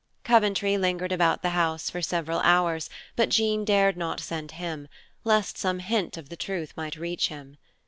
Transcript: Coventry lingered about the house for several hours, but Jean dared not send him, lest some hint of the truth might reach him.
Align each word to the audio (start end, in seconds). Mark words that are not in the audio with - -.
Coventry 0.23 0.79
lingered 0.79 1.11
about 1.11 1.43
the 1.43 1.49
house 1.51 1.91
for 1.91 2.01
several 2.01 2.39
hours, 2.39 2.89
but 3.15 3.29
Jean 3.29 3.63
dared 3.63 3.95
not 3.95 4.19
send 4.19 4.53
him, 4.53 4.87
lest 5.23 5.59
some 5.59 5.77
hint 5.77 6.17
of 6.17 6.29
the 6.29 6.35
truth 6.35 6.73
might 6.75 6.95
reach 6.95 7.27
him. 7.27 7.55